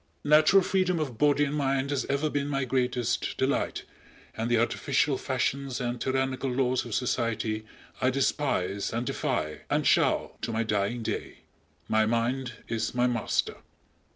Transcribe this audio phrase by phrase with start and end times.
[0.23, 3.83] Natural freedom of body and mind has ever been my greatest delight
[4.35, 7.67] and the artificial fashions and tyrannical laws of society
[8.01, 11.41] I despise and defy, and shall to my dying day.
[11.87, 13.57] My mind is my master.